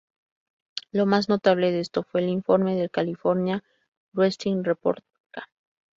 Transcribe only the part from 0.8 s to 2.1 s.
Lo más notable de esto